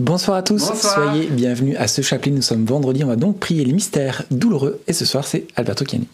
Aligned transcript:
Bonsoir 0.00 0.38
à 0.38 0.42
tous, 0.42 0.66
Bonsoir. 0.66 0.94
soyez 0.94 1.26
bienvenus 1.26 1.76
à 1.78 1.86
ce 1.86 2.00
chapelet. 2.00 2.32
Nous 2.32 2.40
sommes 2.40 2.64
vendredi, 2.64 3.04
on 3.04 3.08
va 3.08 3.16
donc 3.16 3.38
prier 3.38 3.66
les 3.66 3.74
mystères 3.74 4.24
douloureux. 4.30 4.80
Et 4.86 4.94
ce 4.94 5.04
soir, 5.04 5.26
c'est 5.26 5.46
Alberto 5.56 5.84
Chiani. 5.84 6.08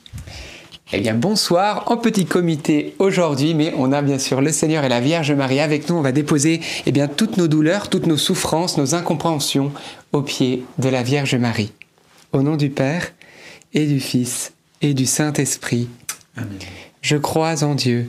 Eh 0.93 0.99
bien, 0.99 1.15
bonsoir, 1.15 1.85
en 1.87 1.97
petit 1.97 2.27
comité 2.27 2.97
aujourd'hui, 2.99 3.55
mais 3.55 3.73
on 3.79 3.93
a 3.93 4.03
bien 4.03 4.19
sûr 4.19 4.41
le 4.41 4.51
Seigneur 4.51 4.83
et 4.83 4.89
la 4.89 5.01
Vierge 5.01 5.31
Marie 5.31 5.61
avec 5.61 5.89
nous. 5.89 5.95
On 5.95 6.03
va 6.03 6.11
déposer 6.11 6.61
eh 6.85 6.91
bien, 6.91 7.07
toutes 7.07 7.37
nos 7.37 7.47
douleurs, 7.47 7.89
toutes 7.89 8.09
nos 8.09 8.17
souffrances, 8.17 8.77
nos 8.77 8.97
incompréhensions 8.97 9.71
aux 10.13 10.23
pieds 10.23 10.65
de 10.79 10.89
la 10.89 11.05
Vierge 11.05 11.37
Marie. 11.37 11.71
Au 12.33 12.43
nom 12.43 12.57
du 12.57 12.71
Père 12.71 13.13
et 13.73 13.87
du 13.87 14.01
Fils 14.01 14.53
et 14.83 14.95
du 14.95 15.07
Saint-Esprit, 15.07 15.89
Amen. 16.37 16.59
je 17.03 17.17
crois 17.17 17.63
en 17.63 17.77
Dieu, 17.77 18.09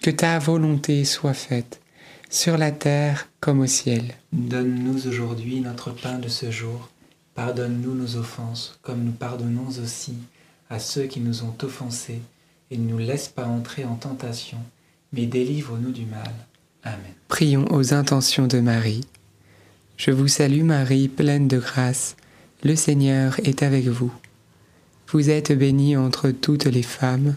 que 0.00 0.10
ta 0.10 0.38
volonté 0.38 1.04
soit 1.04 1.34
faite, 1.34 1.80
sur 2.30 2.58
la 2.58 2.72
terre 2.72 3.28
comme 3.40 3.60
au 3.60 3.66
ciel. 3.66 4.14
Donne-nous 4.32 5.06
aujourd'hui 5.06 5.60
notre 5.60 5.90
pain 5.90 6.18
de 6.18 6.28
ce 6.28 6.50
jour. 6.50 6.90
Pardonne-nous 7.34 7.94
nos 7.94 8.16
offenses, 8.16 8.78
comme 8.82 9.02
nous 9.04 9.12
pardonnons 9.12 9.68
aussi 9.82 10.14
à 10.70 10.78
ceux 10.78 11.04
qui 11.04 11.20
nous 11.20 11.42
ont 11.42 11.54
offensés. 11.62 12.20
Et 12.70 12.78
ne 12.78 12.90
nous 12.90 12.98
laisse 12.98 13.28
pas 13.28 13.46
entrer 13.46 13.84
en 13.84 13.94
tentation, 13.94 14.58
mais 15.12 15.26
délivre-nous 15.26 15.92
du 15.92 16.06
mal. 16.06 16.32
Amen. 16.82 16.98
Prions 17.28 17.66
aux 17.70 17.94
intentions 17.94 18.46
de 18.46 18.60
Marie. 18.60 19.04
Je 19.96 20.10
vous 20.10 20.28
salue 20.28 20.62
Marie, 20.62 21.08
pleine 21.08 21.46
de 21.48 21.58
grâce. 21.58 22.16
Le 22.62 22.74
Seigneur 22.74 23.38
est 23.44 23.62
avec 23.62 23.86
vous. 23.86 24.12
Vous 25.08 25.30
êtes 25.30 25.52
bénie 25.52 25.96
entre 25.96 26.30
toutes 26.30 26.64
les 26.64 26.82
femmes, 26.82 27.36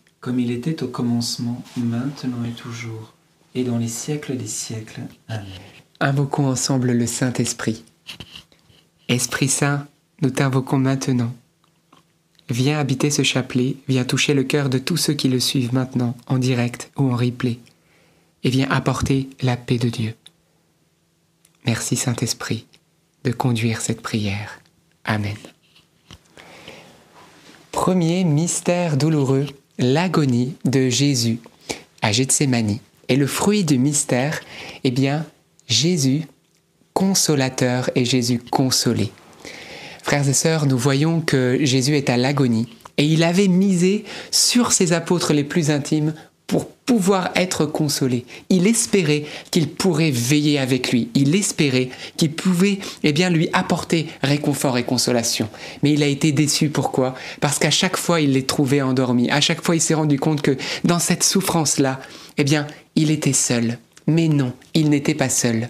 Comme 0.21 0.39
il 0.39 0.51
était 0.51 0.83
au 0.83 0.87
commencement, 0.87 1.63
maintenant 1.75 2.43
et 2.45 2.51
toujours, 2.51 3.13
et 3.55 3.63
dans 3.63 3.79
les 3.79 3.87
siècles 3.87 4.37
des 4.37 4.47
siècles. 4.47 5.01
Amen. 5.27 5.45
Invoquons 5.99 6.47
ensemble 6.47 6.91
le 6.91 7.07
Saint-Esprit. 7.07 7.83
Esprit 9.07 9.49
Saint, 9.49 9.87
nous 10.21 10.29
t'invoquons 10.29 10.77
maintenant. 10.77 11.33
Viens 12.49 12.79
habiter 12.79 13.09
ce 13.09 13.23
chapelet, 13.23 13.77
viens 13.87 14.03
toucher 14.03 14.33
le 14.33 14.43
cœur 14.43 14.69
de 14.69 14.77
tous 14.77 14.97
ceux 14.97 15.13
qui 15.13 15.27
le 15.27 15.39
suivent 15.39 15.73
maintenant, 15.73 16.15
en 16.27 16.37
direct 16.37 16.91
ou 16.97 17.11
en 17.11 17.15
replay, 17.15 17.59
et 18.43 18.49
viens 18.49 18.69
apporter 18.69 19.29
la 19.41 19.57
paix 19.57 19.77
de 19.77 19.89
Dieu. 19.89 20.13
Merci 21.65 21.95
Saint-Esprit 21.95 22.67
de 23.23 23.31
conduire 23.31 23.81
cette 23.81 24.01
prière. 24.01 24.59
Amen. 25.03 25.37
Premier 27.71 28.23
mystère 28.23 28.97
douloureux, 28.97 29.47
l'agonie 29.77 30.55
de 30.65 30.89
Jésus 30.89 31.39
à 32.01 32.11
Gethsémanie. 32.11 32.81
Et 33.09 33.15
le 33.15 33.27
fruit 33.27 33.63
du 33.63 33.77
mystère, 33.77 34.39
eh 34.83 34.91
bien, 34.91 35.25
Jésus 35.67 36.23
consolateur 36.93 37.89
et 37.95 38.05
Jésus 38.05 38.39
consolé. 38.51 39.11
Frères 40.03 40.27
et 40.27 40.33
sœurs, 40.33 40.65
nous 40.65 40.77
voyons 40.77 41.21
que 41.21 41.59
Jésus 41.61 41.95
est 41.95 42.09
à 42.09 42.17
l'agonie 42.17 42.67
et 42.97 43.05
il 43.05 43.23
avait 43.23 43.47
misé 43.47 44.03
sur 44.29 44.71
ses 44.71 44.93
apôtres 44.93 45.33
les 45.33 45.43
plus 45.43 45.71
intimes 45.71 46.13
pour 46.51 46.67
pouvoir 46.67 47.31
être 47.35 47.65
consolé. 47.65 48.25
Il 48.49 48.67
espérait 48.67 49.23
qu'il 49.51 49.69
pourrait 49.69 50.11
veiller 50.11 50.59
avec 50.59 50.91
lui. 50.91 51.07
Il 51.15 51.33
espérait 51.33 51.87
qu'il 52.17 52.33
pouvait 52.33 52.79
eh 53.03 53.13
bien, 53.13 53.29
lui 53.29 53.47
apporter 53.53 54.07
réconfort 54.21 54.77
et 54.77 54.83
consolation. 54.83 55.47
Mais 55.81 55.93
il 55.93 56.03
a 56.03 56.07
été 56.07 56.33
déçu. 56.33 56.67
Pourquoi? 56.67 57.15
Parce 57.39 57.57
qu'à 57.57 57.71
chaque 57.71 57.95
fois, 57.95 58.19
il 58.19 58.33
les 58.33 58.43
trouvait 58.43 58.81
endormis. 58.81 59.31
À 59.31 59.39
chaque 59.39 59.63
fois, 59.63 59.77
il 59.77 59.79
s'est 59.79 59.93
rendu 59.93 60.19
compte 60.19 60.41
que 60.41 60.57
dans 60.83 60.99
cette 60.99 61.23
souffrance-là, 61.23 62.01
eh 62.37 62.43
bien, 62.43 62.67
il 62.97 63.11
était 63.11 63.31
seul. 63.31 63.77
Mais 64.07 64.27
non, 64.27 64.51
il 64.73 64.89
n'était 64.89 65.15
pas 65.15 65.29
seul. 65.29 65.69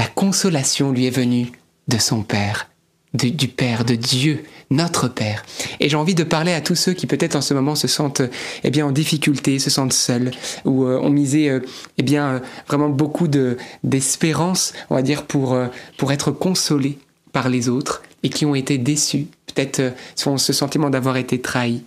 La 0.00 0.06
consolation 0.08 0.90
lui 0.90 1.06
est 1.06 1.10
venue 1.10 1.52
de 1.86 1.98
son 1.98 2.24
Père, 2.24 2.68
du, 3.14 3.30
du 3.30 3.48
Père, 3.48 3.84
de 3.84 3.94
Dieu, 3.94 4.44
notre 4.70 5.08
Père. 5.08 5.44
Et 5.80 5.88
j'ai 5.88 5.96
envie 5.96 6.14
de 6.14 6.24
parler 6.24 6.52
à 6.52 6.60
tous 6.60 6.74
ceux 6.74 6.92
qui 6.92 7.06
peut-être 7.06 7.36
en 7.36 7.40
ce 7.40 7.54
moment 7.54 7.74
se 7.74 7.88
sentent 7.88 8.22
eh 8.64 8.70
bien, 8.70 8.86
en 8.86 8.92
difficulté, 8.92 9.58
se 9.58 9.70
sentent 9.70 9.92
seuls, 9.92 10.30
ou 10.64 10.84
euh, 10.84 10.98
ont 10.98 11.10
misé 11.10 11.48
euh, 11.48 11.60
eh 11.98 12.02
bien, 12.02 12.26
euh, 12.26 12.38
vraiment 12.66 12.88
beaucoup 12.88 13.28
de, 13.28 13.56
d'espérance, 13.84 14.72
on 14.90 14.94
va 14.96 15.02
dire, 15.02 15.24
pour, 15.24 15.54
euh, 15.54 15.66
pour 15.96 16.12
être 16.12 16.30
consolés 16.30 16.98
par 17.32 17.48
les 17.48 17.68
autres, 17.68 18.02
et 18.22 18.28
qui 18.28 18.46
ont 18.46 18.54
été 18.54 18.78
déçus, 18.78 19.26
peut-être 19.46 19.94
ce 20.16 20.52
sentiment 20.52 20.90
d'avoir 20.90 21.16
été 21.16 21.40
trahis. 21.40 21.82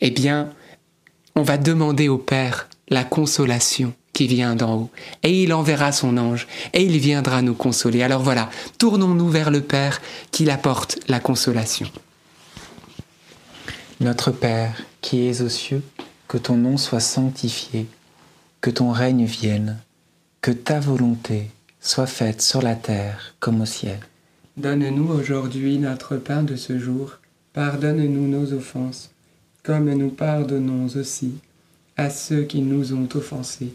Eh 0.00 0.10
bien, 0.10 0.50
on 1.36 1.42
va 1.42 1.58
demander 1.58 2.08
au 2.08 2.18
Père 2.18 2.68
la 2.88 3.04
consolation 3.04 3.92
qui 4.14 4.26
vient 4.26 4.56
d'en 4.56 4.74
haut, 4.74 4.90
et 5.22 5.42
il 5.42 5.52
enverra 5.52 5.92
son 5.92 6.16
ange, 6.16 6.46
et 6.72 6.82
il 6.82 6.96
viendra 6.98 7.42
nous 7.42 7.54
consoler. 7.54 8.02
Alors 8.02 8.22
voilà, 8.22 8.48
tournons-nous 8.78 9.28
vers 9.28 9.50
le 9.50 9.60
Père 9.60 10.00
qui 10.30 10.48
apporte 10.48 10.98
la 11.08 11.20
consolation. 11.20 11.90
Notre 14.00 14.30
Père, 14.30 14.82
qui 15.02 15.26
es 15.26 15.42
aux 15.42 15.48
cieux, 15.50 15.82
que 16.28 16.38
ton 16.38 16.56
nom 16.56 16.78
soit 16.78 17.00
sanctifié, 17.00 17.86
que 18.60 18.70
ton 18.70 18.90
règne 18.92 19.24
vienne, 19.24 19.78
que 20.40 20.50
ta 20.50 20.80
volonté 20.80 21.50
soit 21.80 22.06
faite 22.06 22.40
sur 22.40 22.62
la 22.62 22.74
terre 22.74 23.34
comme 23.40 23.60
au 23.60 23.66
ciel. 23.66 24.00
Donne-nous 24.56 25.08
aujourd'hui 25.08 25.78
notre 25.78 26.16
pain 26.16 26.42
de 26.42 26.56
ce 26.56 26.78
jour. 26.78 27.18
Pardonne-nous 27.52 28.28
nos 28.28 28.52
offenses, 28.52 29.10
comme 29.62 29.92
nous 29.92 30.10
pardonnons 30.10 30.86
aussi 30.96 31.34
à 31.96 32.10
ceux 32.10 32.42
qui 32.42 32.62
nous 32.62 32.94
ont 32.94 33.08
offensés. 33.14 33.74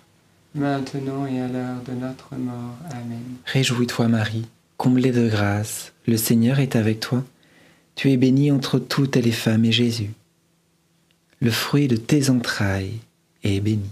maintenant 0.55 1.25
et 1.25 1.39
à 1.39 1.47
l'heure 1.47 1.81
de 1.87 1.93
notre 1.93 2.35
mort. 2.35 2.75
Amen. 2.91 3.37
Réjouis-toi 3.45 4.07
Marie, 4.07 4.45
comblée 4.77 5.11
de 5.11 5.29
grâce, 5.29 5.93
le 6.07 6.17
Seigneur 6.17 6.59
est 6.59 6.75
avec 6.75 6.99
toi. 6.99 7.23
Tu 7.95 8.11
es 8.11 8.17
bénie 8.17 8.51
entre 8.51 8.79
toutes 8.79 9.15
les 9.15 9.31
femmes 9.31 9.65
et 9.65 9.71
Jésus, 9.71 10.11
le 11.39 11.51
fruit 11.51 11.87
de 11.87 11.95
tes 11.95 12.29
entrailles, 12.29 12.99
est 13.43 13.59
béni. 13.59 13.89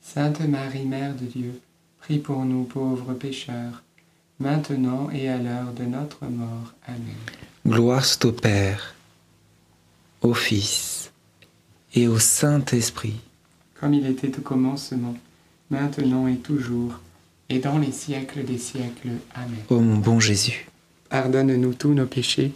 Sainte 0.00 0.40
Marie, 0.40 0.84
Mère 0.84 1.14
de 1.14 1.24
Dieu, 1.24 1.60
prie 2.00 2.18
pour 2.18 2.44
nous 2.44 2.64
pauvres 2.64 3.14
pécheurs, 3.14 3.82
maintenant 4.38 5.10
et 5.10 5.28
à 5.28 5.38
l'heure 5.38 5.72
de 5.72 5.84
notre 5.84 6.26
mort. 6.26 6.74
Amen. 6.86 7.00
Gloire 7.66 8.04
soit 8.04 8.26
au 8.26 8.32
Père, 8.32 8.94
au 10.20 10.34
Fils 10.34 11.12
et 11.94 12.08
au 12.08 12.18
Saint-Esprit, 12.18 13.20
comme 13.80 13.94
il 13.94 14.06
était 14.06 14.36
au 14.38 14.42
commencement, 14.42 15.14
maintenant 15.70 16.26
et 16.26 16.36
toujours, 16.36 17.00
et 17.48 17.58
dans 17.58 17.78
les 17.78 17.92
siècles 17.92 18.44
des 18.44 18.58
siècles. 18.58 19.10
Amen. 19.34 19.58
Ô 19.68 19.80
mon 19.80 19.96
bon 19.96 20.20
Jésus, 20.20 20.66
Pardonne-nous 21.08 21.74
tous 21.74 21.94
nos 21.94 22.06
péchés, 22.06 22.52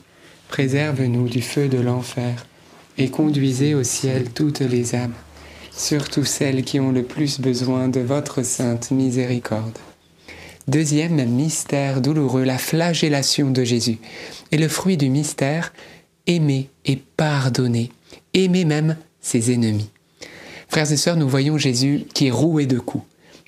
préserve-nous 0.49 1.29
du 1.29 1.43
feu 1.43 1.69
de 1.69 1.79
l'enfer, 1.79 2.47
et 2.99 3.11
conduisez 3.11 3.75
au 3.75 3.83
ciel 3.83 4.31
toutes 4.31 4.61
les 4.61 4.95
âmes, 4.95 5.15
surtout 5.73 6.25
celles 6.25 6.63
qui 6.63 6.79
ont 6.79 6.93
le 6.93 7.03
plus 7.03 7.41
besoin 7.41 7.89
de 7.89 8.01
votre 8.01 8.45
sainte 8.45 8.93
miséricorde. 8.93 9.79
Deuxième 10.67 11.23
mystère 11.27 12.01
douloureux, 12.01 12.45
la 12.45 12.57
flagellation 12.57 13.51
de 13.51 13.65
Jésus. 13.65 13.99
Et 14.51 14.57
le 14.57 14.69
fruit 14.69 14.97
du 14.97 15.11
mystère, 15.11 15.75
aimer 16.27 16.71
et 16.87 16.97
pardonner, 16.97 17.91
aimer 18.33 18.65
même 18.65 18.97
ses 19.21 19.53
ennemis. 19.53 19.91
Frères 20.75 20.91
et 20.91 20.97
sœurs, 20.97 21.17
nous 21.17 21.29
voyons 21.29 21.57
Jésus 21.57 22.03
qui 22.15 22.27
est 22.27 22.33
roué 22.33 22.67
de 22.67 22.81
coups. 22.81 23.05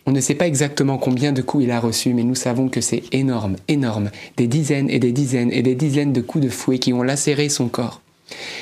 On 0.06 0.12
ne 0.12 0.20
sait 0.20 0.36
pas 0.36 0.46
exactement 0.46 0.96
combien 0.96 1.32
de 1.32 1.42
coups 1.42 1.64
il 1.64 1.72
a 1.72 1.80
reçus, 1.80 2.14
mais 2.14 2.22
nous 2.22 2.36
savons 2.36 2.68
que 2.68 2.80
c'est 2.80 3.02
énorme, 3.10 3.56
énorme. 3.66 4.12
Des 4.36 4.46
dizaines 4.46 4.88
et 4.88 5.00
des 5.00 5.10
dizaines 5.10 5.50
et 5.50 5.62
des 5.62 5.74
dizaines 5.74 6.12
de 6.12 6.20
coups 6.20 6.44
de 6.44 6.48
fouet 6.48 6.78
qui 6.78 6.92
ont 6.92 7.02
lacéré 7.02 7.48
son 7.48 7.66
corps. 7.66 8.00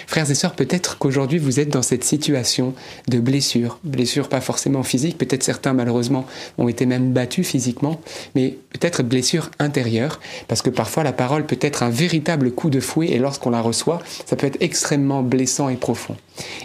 Frères 0.07 0.31
et 0.31 0.35
sœurs, 0.35 0.55
peut-être 0.55 0.99
qu'aujourd'hui 0.99 1.39
vous 1.39 1.59
êtes 1.59 1.71
dans 1.71 1.83
cette 1.83 2.05
situation 2.05 2.75
de 3.09 3.19
blessure, 3.19 3.79
blessure 3.83 4.29
pas 4.29 4.43
forcément 4.43 4.83
physique, 4.83 5.17
peut-être 5.17 5.43
certains 5.43 5.73
malheureusement 5.73 6.27
ont 6.59 6.69
été 6.69 6.85
même 6.85 7.13
battus 7.13 7.47
physiquement, 7.47 8.01
mais 8.35 8.59
peut-être 8.71 9.03
blessure 9.03 9.51
intérieure, 9.59 10.21
parce 10.49 10.61
que 10.61 10.71
parfois 10.71 11.03
la 11.03 11.13
parole 11.13 11.47
peut 11.47 11.59
être 11.61 11.83
un 11.83 11.91
véritable 11.91 12.53
coup 12.53 12.69
de 12.69 12.81
fouet 12.81 13.09
et 13.09 13.19
lorsqu'on 13.19 13.51
la 13.51 13.63
reçoit, 13.63 14.01
ça 14.27 14.37
peut 14.37 14.47
être 14.47 14.59
extrêmement 14.61 15.23
blessant 15.23 15.69
et 15.71 15.77
profond. 15.77 16.17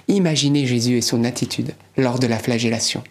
Imaginez 0.08 0.66
Jésus 0.66 0.98
et 0.98 1.02
son 1.02 1.24
attitude 1.24 1.74
lors 1.98 2.20
de 2.20 2.28
la 2.28 2.38
flagellation. 2.38 3.04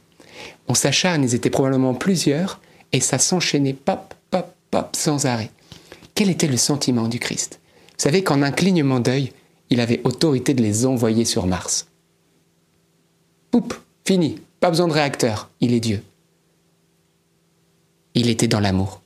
On 0.68 0.74
s'acharne, 0.74 1.24
ils 1.24 1.34
étaient 1.34 1.50
probablement 1.50 1.94
plusieurs, 1.94 2.60
et 2.92 3.00
ça 3.00 3.18
s'enchaînait 3.18 3.72
pop, 3.72 4.14
pop, 4.30 4.54
pop, 4.70 4.94
sans 4.94 5.24
arrêt. 5.24 5.50
Quel 6.14 6.30
était 6.30 6.46
le 6.46 6.56
sentiment 6.56 7.08
du 7.08 7.18
Christ? 7.18 7.60
Vous 7.98 8.02
savez 8.02 8.22
qu'en 8.22 8.42
un 8.42 8.50
clignement 8.50 9.00
d'œil, 9.00 9.32
il 9.70 9.80
avait 9.80 10.00
autorité 10.04 10.54
de 10.54 10.62
les 10.62 10.86
envoyer 10.86 11.24
sur 11.24 11.46
Mars. 11.46 11.88
Poup, 13.50 13.74
fini, 14.04 14.40
pas 14.60 14.70
besoin 14.70 14.88
de 14.88 14.92
réacteur, 14.92 15.50
il 15.60 15.72
est 15.72 15.80
Dieu. 15.80 16.02
Il 18.14 18.28
était 18.28 18.48
dans 18.48 18.60
l'amour, 18.60 19.00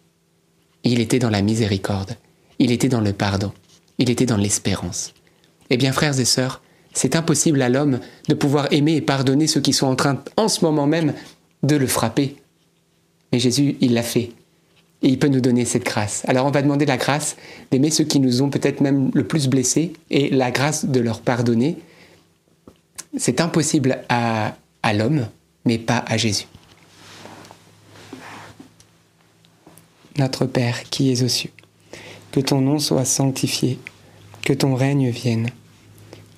il 0.84 1.00
était 1.00 1.18
dans 1.18 1.30
la 1.30 1.42
miséricorde, 1.42 2.16
il 2.58 2.70
était 2.70 2.88
dans 2.88 3.00
le 3.00 3.12
pardon, 3.12 3.52
il 3.98 4.10
était 4.10 4.26
dans 4.26 4.36
l'espérance. 4.36 5.12
Eh 5.70 5.76
bien, 5.76 5.92
frères 5.92 6.18
et 6.18 6.24
sœurs, 6.24 6.62
c'est 6.92 7.16
impossible 7.16 7.62
à 7.62 7.68
l'homme 7.68 8.00
de 8.28 8.34
pouvoir 8.34 8.68
aimer 8.72 8.96
et 8.96 9.00
pardonner 9.00 9.46
ceux 9.46 9.60
qui 9.60 9.72
sont 9.72 9.86
en 9.86 9.96
train, 9.96 10.22
en 10.36 10.48
ce 10.48 10.64
moment 10.64 10.86
même, 10.86 11.14
de 11.62 11.76
le 11.76 11.86
frapper. 11.86 12.36
Mais 13.32 13.38
Jésus, 13.38 13.76
il 13.80 13.94
l'a 13.94 14.02
fait. 14.02 14.32
Et 15.02 15.08
il 15.08 15.18
peut 15.18 15.28
nous 15.28 15.40
donner 15.40 15.64
cette 15.64 15.84
grâce. 15.84 16.22
Alors 16.28 16.46
on 16.46 16.50
va 16.50 16.62
demander 16.62 16.86
la 16.86 16.96
grâce 16.96 17.36
d'aimer 17.70 17.90
ceux 17.90 18.04
qui 18.04 18.20
nous 18.20 18.42
ont 18.42 18.50
peut-être 18.50 18.80
même 18.80 19.10
le 19.14 19.24
plus 19.24 19.48
blessés 19.48 19.92
et 20.10 20.30
la 20.30 20.50
grâce 20.50 20.84
de 20.84 21.00
leur 21.00 21.20
pardonner. 21.20 21.78
C'est 23.16 23.40
impossible 23.40 23.98
à, 24.08 24.54
l'homme, 24.94 25.26
mais 25.66 25.78
pas 25.78 26.04
à 26.06 26.16
Jésus. 26.16 26.46
Notre 30.18 30.46
Père 30.46 30.84
qui 30.84 31.10
es 31.10 31.22
aux 31.22 31.28
cieux, 31.28 31.50
que 32.30 32.40
ton 32.40 32.60
nom 32.60 32.78
soit 32.78 33.04
sanctifié, 33.04 33.78
que 34.44 34.52
ton 34.52 34.74
règne 34.74 35.10
vienne, 35.10 35.48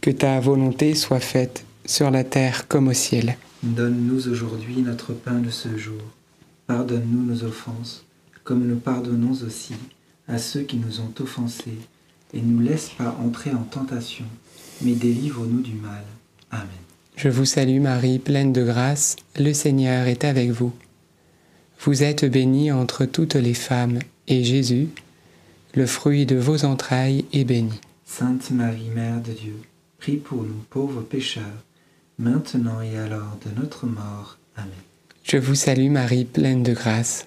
que 0.00 0.10
ta 0.10 0.40
volonté 0.40 0.94
soit 0.94 1.20
faite 1.20 1.64
sur 1.86 2.10
la 2.10 2.24
terre 2.24 2.66
comme 2.68 2.88
au 2.88 2.92
ciel. 2.92 3.36
Donne-nous 3.62 4.28
aujourd'hui 4.28 4.78
notre 4.82 5.12
pain 5.12 5.38
de 5.38 5.50
ce 5.50 5.76
jour. 5.76 6.00
Pardonne-nous 6.66 7.24
nos 7.24 7.44
offenses, 7.44 8.04
comme 8.44 8.66
nous 8.66 8.76
pardonnons 8.76 9.32
aussi 9.32 9.74
à 10.28 10.38
ceux 10.38 10.62
qui 10.62 10.76
nous 10.76 11.00
ont 11.00 11.12
offensés, 11.20 11.78
et 12.32 12.40
ne 12.40 12.52
nous 12.52 12.60
laisse 12.60 12.90
pas 12.90 13.16
entrer 13.24 13.52
en 13.52 13.62
tentation, 13.62 14.24
mais 14.82 14.94
délivre-nous 14.94 15.60
du 15.60 15.74
mal. 15.74 16.04
Amen. 16.50 16.68
Je 17.16 17.28
vous 17.28 17.44
salue 17.44 17.80
Marie, 17.80 18.18
pleine 18.18 18.52
de 18.52 18.64
grâce, 18.64 19.16
le 19.38 19.52
Seigneur 19.52 20.06
est 20.06 20.24
avec 20.24 20.50
vous. 20.50 20.72
Vous 21.80 22.02
êtes 22.02 22.24
bénie 22.24 22.72
entre 22.72 23.04
toutes 23.04 23.34
les 23.34 23.54
femmes, 23.54 23.98
et 24.26 24.42
Jésus, 24.42 24.88
le 25.74 25.86
fruit 25.86 26.26
de 26.26 26.36
vos 26.36 26.64
entrailles, 26.64 27.24
est 27.32 27.44
béni. 27.44 27.80
Sainte 28.04 28.50
Marie, 28.50 28.90
Mère 28.94 29.20
de 29.20 29.32
Dieu, 29.32 29.56
prie 29.98 30.16
pour 30.16 30.42
nous 30.42 30.64
pauvres 30.70 31.02
pécheurs, 31.02 31.64
maintenant 32.18 32.80
et 32.80 32.96
à 32.96 33.08
l'heure 33.08 33.36
de 33.44 33.60
notre 33.60 33.86
mort. 33.86 34.38
Amen. 34.56 34.70
Je 35.22 35.36
vous 35.36 35.54
salue 35.54 35.90
Marie, 35.90 36.24
pleine 36.24 36.62
de 36.62 36.72
grâce, 36.72 37.26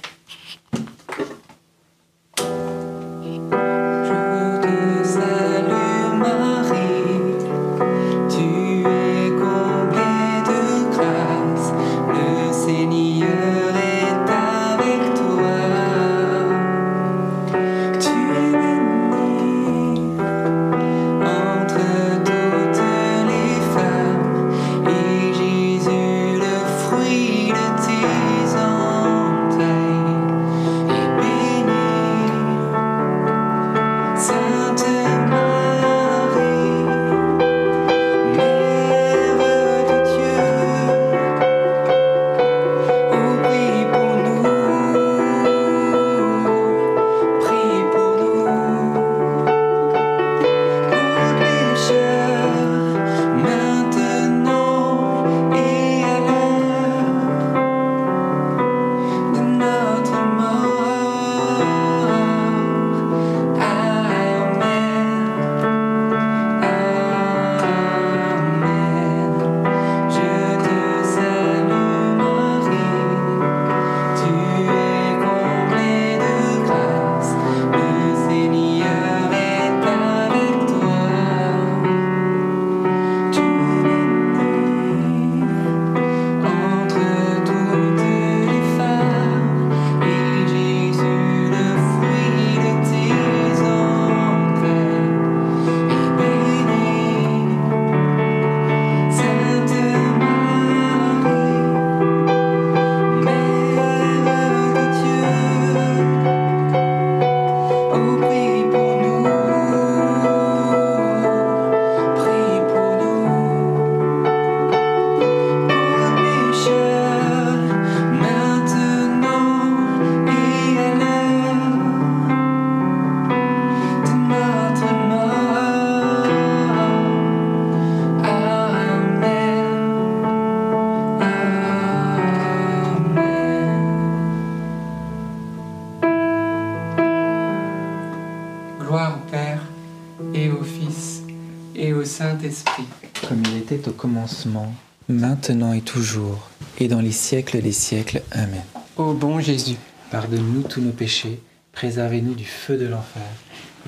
Commencement, 144.01 144.73
maintenant 145.09 145.73
et 145.73 145.81
toujours, 145.81 146.49
et 146.79 146.87
dans 146.87 147.01
les 147.01 147.11
siècles 147.11 147.61
des 147.61 147.71
siècles. 147.71 148.23
Amen. 148.31 148.63
Ô 148.97 149.13
bon 149.13 149.39
Jésus, 149.39 149.75
Pardonne-nous 150.09 150.63
tous 150.63 150.81
nos 150.81 150.91
péchés, 150.91 151.39
préservez-nous 151.71 152.33
du 152.33 152.45
feu 152.45 152.77
de 152.77 152.87
l'enfer, 152.87 153.21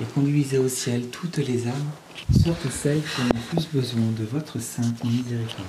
et 0.00 0.04
conduisez 0.14 0.58
au 0.58 0.68
ciel 0.68 1.08
toutes 1.10 1.38
les 1.38 1.66
âmes, 1.66 1.90
surtout 2.32 2.70
celles 2.70 3.02
qui 3.02 3.22
ont 3.22 3.24
le 3.24 3.56
plus 3.56 3.68
besoin 3.72 4.04
de 4.16 4.24
votre 4.24 4.60
sainte 4.60 5.02
miséricorde. 5.02 5.66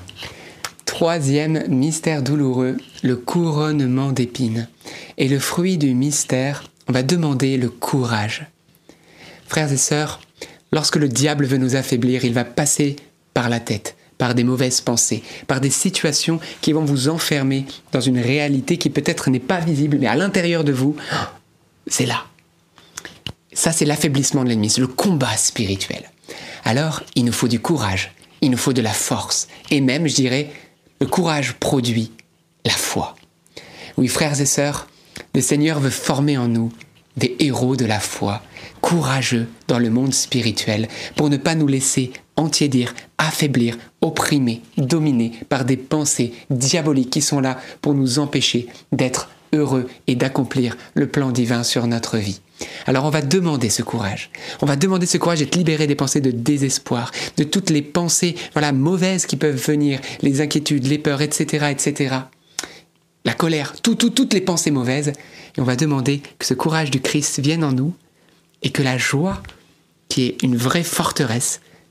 troisième 0.86 1.68
mystère 1.68 2.22
douloureux, 2.22 2.78
le 3.02 3.16
couronnement 3.16 4.12
d'épines. 4.12 4.68
Et 5.18 5.28
le 5.28 5.40
fruit 5.40 5.80
du 5.80 5.96
mystère, 5.96 6.64
on 6.88 6.94
va 6.94 7.02
demander 7.02 7.58
le 7.58 7.70
courage. 7.70 8.46
Frères 9.48 9.72
et 9.72 9.78
sœurs, 9.78 10.22
lorsque 10.72 10.98
le 10.98 11.10
diable 11.10 11.46
veut 11.46 11.58
nous 11.58 11.76
affaiblir, 11.76 12.26
il 12.26 12.34
va 12.34 12.46
passer 12.46 12.96
par 13.34 13.50
la 13.50 13.60
tête, 13.60 13.95
par 14.18 14.36
des 14.36 14.44
mauvaises 14.44 14.82
pensées, 14.82 15.24
par 15.48 15.62
des 15.62 15.70
situations 15.70 16.40
qui 16.62 16.74
vont 16.74 16.86
vous 16.86 17.10
enfermer 17.10 17.66
dans 17.92 18.02
une 18.02 18.20
réalité 18.20 18.78
qui 18.78 18.90
peut-être 18.90 19.30
n'est 19.30 19.40
pas 19.40 19.60
visible, 19.60 19.98
mais 20.00 20.08
à 20.08 20.16
l'intérieur 20.16 20.64
de 20.64 20.72
vous, 20.72 20.96
c'est 21.88 22.06
là. 22.06 22.26
Ça, 23.54 23.72
c'est 23.72 23.86
l'affaiblissement 23.86 24.44
de 24.44 24.50
l'ennemi, 24.50 24.70
c'est 24.70 24.82
le 24.82 24.88
combat 24.88 25.38
spirituel. 25.38 26.12
Alors, 26.64 27.04
il 27.16 27.26
nous 27.26 27.32
faut 27.32 27.48
du 27.48 27.60
courage, 27.60 28.14
il 28.42 28.52
nous 28.52 28.58
faut 28.58 28.74
de 28.74 28.82
la 28.82 28.94
force, 28.94 29.48
et 29.72 29.82
même, 29.82 30.08
je 30.08 30.16
dirais, 30.16 30.52
le 31.00 31.08
courage 31.08 31.54
produit 31.54 32.12
la 32.66 32.72
foi. 32.72 33.16
Oui, 33.98 34.08
frères 34.08 34.40
et 34.40 34.46
sœurs, 34.46 34.88
le 35.34 35.42
Seigneur 35.42 35.80
veut 35.80 35.90
former 35.90 36.38
en 36.38 36.48
nous 36.48 36.72
des 37.18 37.36
héros 37.40 37.76
de 37.76 37.86
la 37.86 38.00
foi, 38.00 38.42
courageux 38.82 39.48
dans 39.68 39.80
le 39.80 39.90
monde 39.90 40.14
spirituel, 40.14 40.90
pour 41.16 41.30
ne 41.30 41.38
pas 41.38 41.56
nous 41.56 41.68
laisser 41.68 42.12
entiédir, 42.36 42.94
affaiblir, 43.18 43.78
opprimer, 44.02 44.62
dominer 44.78 45.32
par 45.50 45.66
des 45.66 45.78
pensées 45.78 46.34
diaboliques 46.50 47.10
qui 47.10 47.22
sont 47.22 47.40
là 47.40 47.60
pour 47.82 47.94
nous 47.94 48.20
empêcher 48.20 48.68
d'être 48.92 49.30
heureux 49.54 49.88
et 50.08 50.16
d'accomplir 50.16 50.78
le 50.94 51.08
plan 51.08 51.32
divin 51.32 51.64
sur 51.64 51.88
notre 51.88 52.18
vie. 52.18 52.42
Alors 52.86 53.06
on 53.06 53.10
va 53.10 53.22
demander 53.22 53.70
ce 53.70 53.82
courage. 53.82 54.30
On 54.62 54.66
va 54.66 54.76
demander 54.76 55.06
ce 55.06 55.18
courage 55.18 55.40
d'être 55.40 55.56
libéré 55.56 55.88
des 55.88 55.96
pensées 55.96 56.22
de 56.22 56.32
désespoir, 56.32 57.12
de 57.38 57.44
toutes 57.44 57.70
les 57.70 57.82
pensées 57.82 58.36
voilà 58.54 58.72
mauvaises 58.72 59.26
qui 59.26 59.36
peuvent 59.38 59.56
venir, 59.56 60.00
les 60.22 60.42
inquiétudes, 60.42 60.88
les 60.88 60.98
peurs, 60.98 61.22
etc., 61.22 61.68
etc. 61.72 62.16
La 63.26 63.34
colère, 63.34 63.74
tout, 63.82 63.96
tout, 63.96 64.12
toutes 64.12 64.34
les 64.34 64.42
pensées 64.42 64.72
mauvaises. 64.72 65.14
Et 65.58 65.62
on 65.62 65.64
va 65.64 65.76
demander 65.76 66.22
que 66.38 66.46
ce 66.46 66.54
courage 66.54 66.92
du 66.92 67.02
Christ 67.02 67.40
vienne 67.40 67.64
en 67.64 67.72
nous 67.72 67.94
et 68.62 68.70
que 68.70 68.84
la 68.84 68.98
joie, 68.98 69.42
qui 70.10 70.28
est 70.28 70.44
une 70.44 70.56
vraie 70.56 70.84
forteresse, 70.84 71.62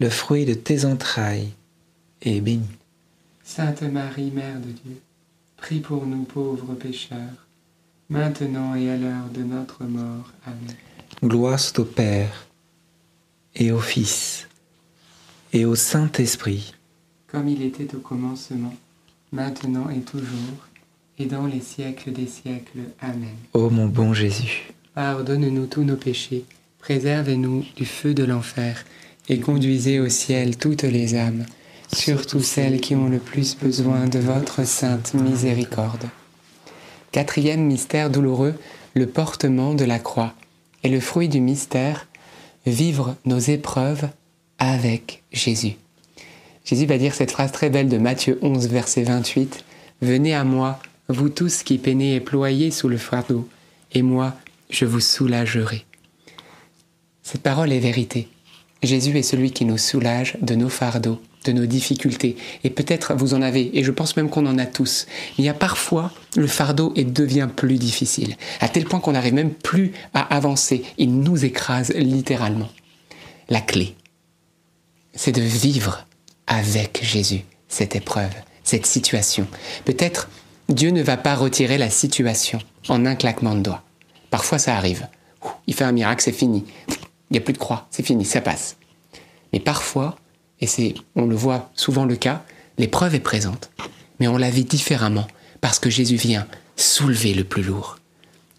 le 0.00 0.10
fruit 0.10 0.44
de 0.44 0.54
tes 0.54 0.84
entrailles, 0.84 1.52
est 2.22 2.40
béni. 2.40 2.66
Sainte 3.44 3.82
Marie, 3.82 4.30
Mère 4.30 4.60
de 4.60 4.70
Dieu, 4.70 5.00
prie 5.56 5.80
pour 5.80 6.06
nous 6.06 6.24
pauvres 6.24 6.74
pécheurs, 6.74 7.46
maintenant 8.08 8.74
et 8.74 8.90
à 8.90 8.96
l'heure 8.96 9.28
de 9.34 9.42
notre 9.42 9.84
mort. 9.84 10.32
Amen. 10.46 10.76
Gloire 11.22 11.58
soit 11.58 11.80
au 11.80 11.84
Père, 11.84 12.46
et 13.54 13.72
au 13.72 13.80
Fils, 13.80 14.48
et 15.52 15.64
au 15.64 15.74
Saint-Esprit, 15.74 16.74
Comme 17.26 17.48
il 17.48 17.62
était 17.62 17.94
au 17.94 17.98
commencement, 17.98 18.74
maintenant 19.32 19.88
et 19.90 20.00
toujours, 20.00 20.66
et 21.18 21.26
dans 21.26 21.46
les 21.46 21.60
siècles 21.60 22.12
des 22.12 22.26
siècles. 22.26 22.80
Amen. 23.00 23.34
ô 23.52 23.70
mon 23.70 23.86
bon 23.86 24.14
Jésus. 24.14 24.72
Pardonne-nous 24.94 25.66
tous 25.66 25.82
nos 25.84 25.96
péchés, 25.96 26.44
préservez-nous 26.78 27.64
du 27.76 27.84
feu 27.84 28.14
de 28.14 28.24
l'enfer, 28.24 28.84
et 29.28 29.38
conduisez 29.40 30.00
au 30.00 30.08
ciel 30.08 30.56
toutes 30.56 30.82
les 30.82 31.14
âmes, 31.14 31.44
surtout 31.92 32.40
celles 32.40 32.80
qui 32.80 32.94
ont 32.94 33.08
le 33.08 33.18
plus 33.18 33.56
besoin 33.56 34.06
de 34.06 34.18
votre 34.18 34.64
sainte 34.64 35.14
miséricorde. 35.14 36.08
Quatrième 37.12 37.64
mystère 37.64 38.10
douloureux, 38.10 38.54
le 38.94 39.06
portement 39.06 39.74
de 39.74 39.84
la 39.84 39.98
croix. 39.98 40.34
Et 40.84 40.88
le 40.88 41.00
fruit 41.00 41.28
du 41.28 41.40
mystère, 41.40 42.06
vivre 42.66 43.16
nos 43.24 43.38
épreuves 43.38 44.08
avec 44.58 45.22
Jésus. 45.32 45.76
Jésus 46.64 46.86
va 46.86 46.98
dire 46.98 47.14
cette 47.14 47.30
phrase 47.30 47.52
très 47.52 47.70
belle 47.70 47.88
de 47.88 47.98
Matthieu 47.98 48.38
11, 48.42 48.68
verset 48.68 49.02
28. 49.02 49.64
Venez 50.02 50.34
à 50.34 50.44
moi, 50.44 50.78
vous 51.08 51.30
tous 51.30 51.62
qui 51.62 51.78
peinez 51.78 52.16
et 52.16 52.20
ployez 52.20 52.70
sous 52.70 52.88
le 52.88 52.98
fardeau, 52.98 53.48
et 53.92 54.02
moi, 54.02 54.34
je 54.70 54.84
vous 54.84 55.00
soulagerai. 55.00 55.84
Cette 57.22 57.42
parole 57.42 57.72
est 57.72 57.80
vérité. 57.80 58.28
Jésus 58.82 59.16
est 59.18 59.22
celui 59.22 59.50
qui 59.50 59.64
nous 59.64 59.78
soulage 59.78 60.36
de 60.40 60.54
nos 60.54 60.68
fardeaux, 60.68 61.20
de 61.44 61.52
nos 61.52 61.66
difficultés. 61.66 62.36
Et 62.64 62.70
peut-être 62.70 63.14
vous 63.14 63.34
en 63.34 63.42
avez, 63.42 63.76
et 63.76 63.82
je 63.82 63.90
pense 63.90 64.16
même 64.16 64.30
qu'on 64.30 64.46
en 64.46 64.58
a 64.58 64.66
tous. 64.66 65.06
Il 65.36 65.44
y 65.44 65.48
a 65.48 65.54
parfois 65.54 66.12
le 66.36 66.46
fardeau 66.46 66.92
et 66.94 67.04
devient 67.04 67.48
plus 67.54 67.76
difficile, 67.76 68.36
à 68.60 68.68
tel 68.68 68.84
point 68.84 69.00
qu'on 69.00 69.12
n'arrive 69.12 69.34
même 69.34 69.52
plus 69.52 69.92
à 70.14 70.20
avancer. 70.34 70.84
Il 70.96 71.18
nous 71.20 71.44
écrase 71.44 71.92
littéralement. 71.94 72.68
La 73.48 73.60
clé, 73.60 73.94
c'est 75.14 75.32
de 75.32 75.42
vivre 75.42 76.06
avec 76.46 77.00
Jésus 77.02 77.44
cette 77.68 77.96
épreuve, 77.96 78.32
cette 78.62 78.86
situation. 78.86 79.46
Peut-être 79.84 80.28
Dieu 80.68 80.90
ne 80.90 81.02
va 81.02 81.16
pas 81.16 81.34
retirer 81.34 81.78
la 81.78 81.90
situation 81.90 82.58
en 82.88 83.06
un 83.06 83.16
claquement 83.16 83.54
de 83.54 83.60
doigts. 83.60 83.82
Parfois 84.30 84.58
ça 84.58 84.76
arrive. 84.76 85.06
Il 85.66 85.74
fait 85.74 85.84
un 85.84 85.92
miracle, 85.92 86.22
c'est 86.22 86.32
fini. 86.32 86.64
Il 87.30 87.34
n'y 87.34 87.38
a 87.38 87.42
plus 87.42 87.52
de 87.52 87.58
croix, 87.58 87.86
c'est 87.90 88.04
fini, 88.04 88.24
ça 88.24 88.40
passe. 88.40 88.76
Mais 89.52 89.60
parfois, 89.60 90.16
et 90.60 90.66
c'est, 90.66 90.94
on 91.14 91.26
le 91.26 91.36
voit 91.36 91.70
souvent 91.74 92.04
le 92.04 92.16
cas, 92.16 92.44
l'épreuve 92.78 93.14
est 93.14 93.20
présente, 93.20 93.70
mais 94.20 94.28
on 94.28 94.36
la 94.36 94.50
vit 94.50 94.64
différemment 94.64 95.26
parce 95.60 95.78
que 95.78 95.90
Jésus 95.90 96.16
vient 96.16 96.46
soulever 96.76 97.34
le 97.34 97.44
plus 97.44 97.62
lourd. 97.62 97.98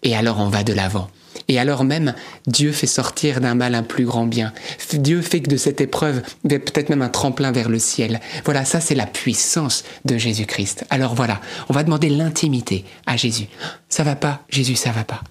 Et 0.02 0.16
alors 0.16 0.38
on 0.38 0.48
va 0.48 0.64
de 0.64 0.72
l'avant. 0.72 1.10
Et 1.48 1.58
alors 1.58 1.84
même, 1.84 2.14
Dieu 2.46 2.70
fait 2.70 2.86
sortir 2.86 3.40
d'un 3.40 3.54
mal 3.54 3.74
un 3.74 3.82
plus 3.82 4.04
grand 4.04 4.26
bien. 4.26 4.52
Dieu 4.92 5.20
fait 5.20 5.40
que 5.40 5.50
de 5.50 5.56
cette 5.56 5.80
épreuve, 5.80 6.22
peut-être 6.44 6.90
même 6.90 7.02
un 7.02 7.08
tremplin 7.08 7.50
vers 7.50 7.68
le 7.68 7.78
ciel. 7.78 8.20
Voilà, 8.44 8.64
ça 8.64 8.80
c'est 8.80 8.94
la 8.94 9.06
puissance 9.06 9.84
de 10.04 10.16
Jésus-Christ. 10.16 10.84
Alors 10.90 11.14
voilà, 11.14 11.40
on 11.68 11.72
va 11.72 11.82
demander 11.82 12.08
l'intimité 12.08 12.84
à 13.06 13.16
Jésus. 13.16 13.48
Ça 13.88 14.04
va 14.04 14.16
pas, 14.16 14.42
Jésus, 14.48 14.76
ça 14.76 14.92
va 14.92 15.04
pas. 15.04 15.22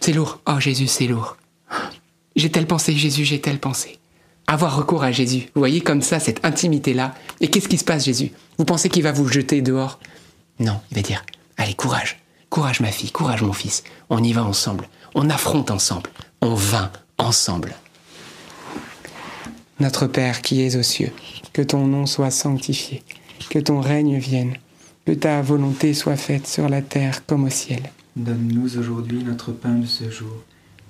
C'est 0.00 0.12
lourd. 0.12 0.40
Oh 0.46 0.58
Jésus, 0.58 0.86
c'est 0.86 1.06
lourd. 1.06 1.36
J'ai 2.36 2.50
telle 2.50 2.66
pensée, 2.66 2.94
Jésus, 2.94 3.24
j'ai 3.24 3.40
telle 3.40 3.58
pensée. 3.58 3.98
Avoir 4.46 4.76
recours 4.76 5.04
à 5.04 5.12
Jésus. 5.12 5.48
Vous 5.54 5.60
voyez 5.60 5.80
comme 5.80 6.02
ça, 6.02 6.18
cette 6.18 6.44
intimité-là. 6.44 7.14
Et 7.40 7.48
qu'est-ce 7.48 7.68
qui 7.68 7.78
se 7.78 7.84
passe, 7.84 8.04
Jésus? 8.04 8.32
Vous 8.58 8.64
pensez 8.64 8.88
qu'il 8.88 9.02
va 9.02 9.12
vous 9.12 9.28
jeter 9.28 9.62
dehors? 9.62 9.98
Non, 10.58 10.80
il 10.90 10.96
va 10.96 11.02
dire, 11.02 11.24
allez, 11.56 11.74
courage. 11.74 12.18
Courage, 12.50 12.80
ma 12.80 12.92
fille, 12.92 13.10
courage, 13.10 13.42
mon 13.42 13.52
fils. 13.52 13.82
On 14.10 14.22
y 14.22 14.32
va 14.32 14.44
ensemble. 14.44 14.88
On 15.14 15.30
affronte 15.30 15.70
ensemble. 15.70 16.10
On 16.40 16.54
vainc 16.54 16.90
ensemble. 17.18 17.74
Notre 19.80 20.06
Père 20.06 20.42
qui 20.42 20.62
es 20.62 20.76
aux 20.76 20.82
cieux, 20.82 21.12
que 21.52 21.62
ton 21.62 21.86
nom 21.86 22.06
soit 22.06 22.30
sanctifié, 22.30 23.02
que 23.50 23.58
ton 23.58 23.80
règne 23.80 24.18
vienne, 24.18 24.56
que 25.06 25.12
ta 25.12 25.40
volonté 25.42 25.94
soit 25.94 26.16
faite 26.16 26.46
sur 26.46 26.68
la 26.68 26.82
terre 26.82 27.26
comme 27.26 27.44
au 27.44 27.50
ciel. 27.50 27.82
Donne-nous 28.14 28.78
aujourd'hui 28.78 29.24
notre 29.24 29.52
pain 29.52 29.74
de 29.74 29.86
ce 29.86 30.10
jour. 30.10 30.36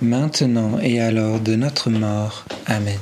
maintenant 0.00 0.78
et 0.80 1.00
à 1.00 1.10
l'heure 1.10 1.40
de 1.40 1.54
notre 1.54 1.90
mort. 1.90 2.44
Amen. 2.66 2.98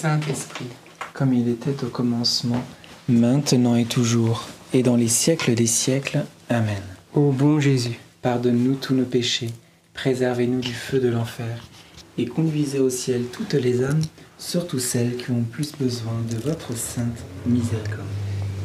Saint-Esprit. 0.00 0.64
Comme 1.12 1.34
il 1.34 1.46
était 1.46 1.84
au 1.84 1.88
commencement, 1.88 2.62
maintenant 3.06 3.76
et 3.76 3.84
toujours, 3.84 4.48
et 4.72 4.82
dans 4.82 4.96
les 4.96 5.08
siècles 5.08 5.54
des 5.54 5.66
siècles. 5.66 6.24
Amen. 6.48 6.80
Ô 7.14 7.32
bon 7.32 7.60
Jésus, 7.60 7.98
Pardonne-nous 8.22 8.76
tous 8.76 8.94
nos 8.94 9.04
péchés, 9.04 9.50
préservez-nous 9.92 10.60
du 10.60 10.72
feu 10.72 11.00
de 11.00 11.08
l'enfer, 11.08 11.68
et 12.16 12.24
conduisez 12.24 12.78
au 12.78 12.88
ciel 12.88 13.24
toutes 13.30 13.52
les 13.52 13.84
âmes, 13.84 14.00
surtout 14.38 14.78
celles 14.78 15.18
qui 15.18 15.32
ont 15.32 15.42
plus 15.42 15.72
besoin 15.78 16.14
de 16.30 16.36
votre 16.48 16.74
sainte 16.74 17.18
miséricorde. 17.44 18.00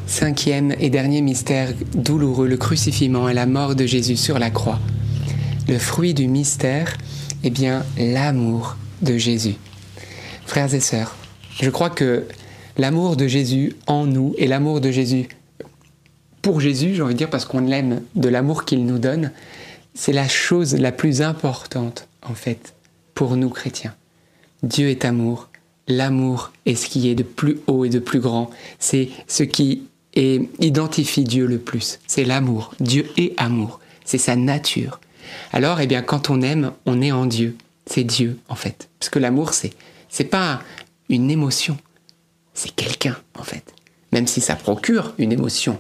Cinquième 0.08 0.74
et 0.80 0.90
dernier 0.90 1.20
mystère 1.20 1.74
douloureux, 1.96 2.48
le 2.48 2.56
crucifixion 2.56 3.28
et 3.28 3.34
la 3.34 3.46
mort 3.46 3.76
de 3.76 3.86
Jésus 3.86 4.16
sur 4.16 4.40
la 4.40 4.52
croix. 4.52 4.80
Le 5.68 5.80
fruit 5.80 6.14
du 6.14 6.30
mystère, 6.30 6.96
eh 7.44 7.50
bien, 7.50 7.84
l'amour 7.98 8.78
de 9.02 9.18
Jésus. 9.18 9.56
Frères 10.46 10.74
et 10.74 10.80
sœurs, 10.80 11.14
je 11.62 11.70
crois 11.70 11.90
que 11.90 12.24
l'amour 12.78 13.16
de 13.16 13.28
Jésus 13.28 13.76
en 13.88 14.06
nous 14.06 14.36
et 14.38 14.48
l'amour 14.48 14.82
de 14.82 14.92
Jésus 14.92 15.28
pour 16.46 16.60
Jésus, 16.60 16.94
j'ai 16.94 17.02
envie 17.02 17.16
de 17.16 17.18
dire, 17.18 17.32
parce 17.32 17.46
qu'on 17.46 17.62
l'aime 17.62 18.04
de 18.14 18.30
l'amour 18.30 18.66
qu'il 18.66 18.86
nous 18.86 19.00
donne, 19.00 19.32
c'est 19.96 20.14
la 20.14 20.28
chose 20.28 20.76
la 20.76 20.92
plus 20.92 21.24
importante, 21.24 22.08
en 22.22 22.36
fait, 22.36 22.76
pour 23.16 23.36
nous 23.36 23.50
chrétiens. 23.50 23.96
Dieu 24.62 24.90
est 24.90 25.06
amour. 25.06 25.50
L'amour 25.88 26.52
est 26.68 26.76
ce 26.76 26.88
qui 26.88 27.10
est 27.10 27.16
de 27.16 27.24
plus 27.24 27.62
haut 27.66 27.84
et 27.84 27.90
de 27.90 27.98
plus 27.98 28.20
grand. 28.20 28.52
C'est 28.78 29.10
ce 29.28 29.42
qui 29.42 29.88
identifie 30.16 31.24
Dieu 31.24 31.48
le 31.48 31.58
plus. 31.58 32.00
C'est 32.06 32.26
l'amour. 32.26 32.76
Dieu 32.80 33.08
est 33.18 33.34
amour. 33.38 33.80
C'est 34.04 34.20
sa 34.20 34.36
nature. 34.36 35.00
Alors, 35.52 35.82
eh 35.82 35.88
bien, 35.88 36.04
quand 36.04 36.30
on 36.30 36.44
aime, 36.44 36.74
on 36.86 37.02
est 37.02 37.12
en 37.12 37.26
Dieu. 37.26 37.58
C'est 37.88 38.04
Dieu, 38.04 38.38
en 38.50 38.56
fait. 38.56 38.88
Parce 39.00 39.10
que 39.10 39.18
l'amour, 39.18 39.56
c'est, 39.56 39.74
c'est 40.10 40.26
pas 40.26 40.62
une 41.10 41.30
émotion. 41.32 41.78
C'est 42.54 42.74
quelqu'un, 42.74 43.18
en 43.38 43.44
fait. 43.44 43.74
Même 44.12 44.28
si 44.28 44.42
ça 44.42 44.56
procure 44.56 45.14
une 45.18 45.32
émotion. 45.32 45.78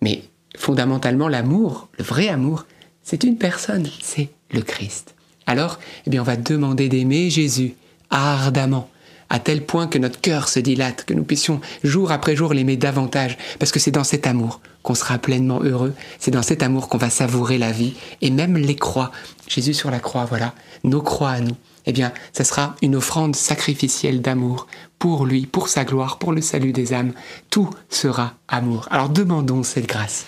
Mais 0.00 0.24
fondamentalement, 0.56 1.28
l'amour, 1.28 1.88
le 1.98 2.04
vrai 2.04 2.28
amour, 2.28 2.66
c'est 3.02 3.24
une 3.24 3.36
personne, 3.36 3.86
c'est 4.02 4.30
le 4.50 4.62
Christ. 4.62 5.14
Alors, 5.46 5.78
eh 6.06 6.10
bien, 6.10 6.22
on 6.22 6.24
va 6.24 6.36
demander 6.36 6.88
d'aimer 6.88 7.30
Jésus 7.30 7.74
ardemment, 8.10 8.88
à 9.28 9.38
tel 9.38 9.64
point 9.64 9.86
que 9.86 9.98
notre 9.98 10.20
cœur 10.20 10.48
se 10.48 10.60
dilate, 10.60 11.04
que 11.04 11.14
nous 11.14 11.24
puissions 11.24 11.60
jour 11.82 12.12
après 12.12 12.36
jour 12.36 12.54
l'aimer 12.54 12.76
davantage, 12.76 13.36
parce 13.58 13.72
que 13.72 13.80
c'est 13.80 13.90
dans 13.90 14.04
cet 14.04 14.26
amour 14.26 14.60
qu'on 14.82 14.94
sera 14.94 15.18
pleinement 15.18 15.60
heureux, 15.62 15.94
c'est 16.18 16.30
dans 16.30 16.42
cet 16.42 16.62
amour 16.62 16.88
qu'on 16.88 16.98
va 16.98 17.10
savourer 17.10 17.58
la 17.58 17.72
vie, 17.72 17.94
et 18.20 18.30
même 18.30 18.56
les 18.56 18.76
croix. 18.76 19.10
Jésus 19.48 19.74
sur 19.74 19.90
la 19.90 20.00
croix, 20.00 20.24
voilà, 20.24 20.54
nos 20.82 21.02
croix 21.02 21.30
à 21.30 21.40
nous. 21.40 21.56
Eh 21.86 21.92
bien, 21.92 22.12
ça 22.32 22.44
sera 22.44 22.76
une 22.82 22.96
offrande 22.96 23.36
sacrificielle 23.36 24.22
d'amour 24.22 24.66
pour 24.98 25.26
lui, 25.26 25.46
pour 25.46 25.68
sa 25.68 25.84
gloire, 25.84 26.18
pour 26.18 26.32
le 26.32 26.40
salut 26.40 26.72
des 26.72 26.94
âmes. 26.94 27.12
Tout 27.50 27.68
sera 27.90 28.34
amour. 28.48 28.88
Alors 28.90 29.10
demandons 29.10 29.62
cette 29.62 29.86
grâce. 29.86 30.24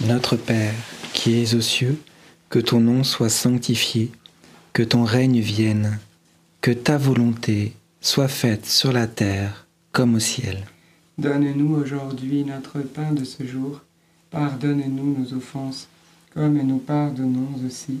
Notre 0.00 0.36
Père, 0.36 0.74
qui 1.12 1.40
es 1.40 1.54
aux 1.54 1.60
cieux, 1.60 2.00
que 2.50 2.58
ton 2.58 2.80
nom 2.80 3.04
soit 3.04 3.28
sanctifié, 3.28 4.10
que 4.72 4.82
ton 4.82 5.04
règne 5.04 5.40
vienne, 5.40 6.00
que 6.60 6.72
ta 6.72 6.98
volonté 6.98 7.74
soit 8.00 8.28
faite 8.28 8.66
sur 8.66 8.92
la 8.92 9.06
terre 9.06 9.66
comme 9.92 10.16
au 10.16 10.18
ciel. 10.18 10.66
Donne-nous 11.18 11.76
aujourd'hui 11.76 12.44
notre 12.44 12.80
pain 12.80 13.12
de 13.12 13.24
ce 13.24 13.46
jour. 13.46 13.80
Pardonne-nous 14.30 15.18
nos 15.18 15.36
offenses, 15.36 15.86
comme 16.34 16.60
nous 16.60 16.78
pardonnons 16.78 17.48
aussi 17.64 18.00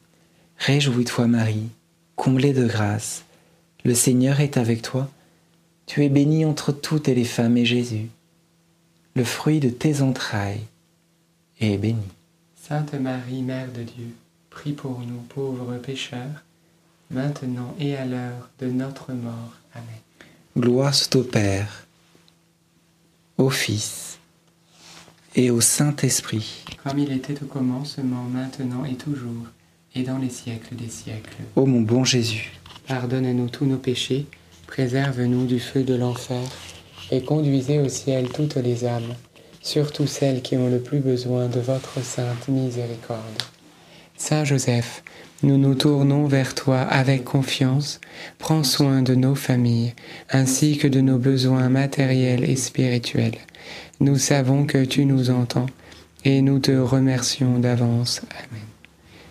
Réjouis-toi 0.63 1.25
Marie, 1.25 1.69
comblée 2.15 2.53
de 2.53 2.67
grâce, 2.67 3.23
le 3.83 3.95
Seigneur 3.95 4.41
est 4.41 4.57
avec 4.57 4.83
toi. 4.83 5.09
Tu 5.87 6.05
es 6.05 6.09
bénie 6.09 6.45
entre 6.45 6.71
toutes 6.71 7.07
les 7.07 7.25
femmes 7.25 7.57
et 7.57 7.65
Jésus, 7.65 8.09
le 9.15 9.23
fruit 9.23 9.59
de 9.59 9.69
tes 9.69 10.03
entrailles, 10.03 10.61
est 11.59 11.79
béni. 11.79 12.05
Sainte 12.55 12.93
Marie, 12.93 13.41
Mère 13.41 13.71
de 13.71 13.81
Dieu, 13.81 14.13
prie 14.51 14.73
pour 14.73 14.99
nous 14.99 15.21
pauvres 15.29 15.77
pécheurs, 15.77 16.43
maintenant 17.09 17.73
et 17.79 17.95
à 17.95 18.05
l'heure 18.05 18.51
de 18.59 18.67
notre 18.67 19.13
mort. 19.13 19.55
Amen. 19.73 19.87
Gloire 20.55 20.93
soit 20.93 21.15
au 21.15 21.23
Père, 21.23 21.87
au 23.39 23.49
Fils 23.49 24.19
et 25.33 25.49
au 25.49 25.59
Saint-Esprit, 25.59 26.63
Comme 26.83 26.99
il 26.99 27.11
était 27.11 27.41
au 27.41 27.47
commencement, 27.47 28.25
maintenant 28.25 28.85
et 28.85 28.93
toujours, 28.93 29.47
et 29.95 30.03
dans 30.03 30.17
les 30.17 30.29
siècles 30.29 30.75
des 30.75 30.89
siècles. 30.89 31.35
ô 31.55 31.65
mon 31.65 31.81
bon 31.81 32.03
Jésus. 32.03 32.51
Pardonne-nous 32.87 33.49
tous 33.49 33.65
nos 33.65 33.77
péchés, 33.77 34.25
préserve-nous 34.67 35.45
du 35.45 35.59
feu 35.59 35.83
de 35.83 35.95
l'enfer, 35.95 36.41
et 37.11 37.21
conduisez 37.23 37.79
au 37.79 37.89
ciel 37.89 38.29
toutes 38.29 38.55
les 38.55 38.85
âmes, 38.85 39.13
surtout 39.61 40.07
celles 40.07 40.41
qui 40.41 40.55
ont 40.57 40.69
le 40.69 40.79
plus 40.79 40.99
besoin 40.99 41.47
de 41.47 41.59
votre 41.59 42.03
sainte 42.03 42.47
miséricorde. 42.47 43.19
Saint 44.17 44.43
Joseph, 44.43 45.03
nous 45.43 45.57
nous 45.57 45.73
tournons 45.73 46.27
vers 46.27 46.53
toi 46.53 46.81
avec 46.81 47.23
confiance. 47.23 47.99
Prends 48.37 48.63
soin 48.63 49.01
de 49.01 49.15
nos 49.15 49.35
familles, 49.35 49.93
ainsi 50.29 50.77
que 50.77 50.87
de 50.87 51.01
nos 51.01 51.17
besoins 51.17 51.69
matériels 51.69 52.43
et 52.43 52.55
spirituels. 52.55 53.39
Nous 53.99 54.17
savons 54.17 54.65
que 54.65 54.85
tu 54.85 55.05
nous 55.05 55.31
entends, 55.31 55.65
et 56.23 56.41
nous 56.41 56.59
te 56.59 56.71
remercions 56.71 57.57
d'avance. 57.57 58.21
Amen. 58.31 58.70